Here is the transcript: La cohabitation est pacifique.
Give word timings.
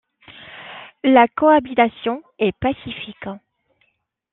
La 1.03 1.27
cohabitation 1.27 2.23
est 2.39 2.53
pacifique. 2.57 3.27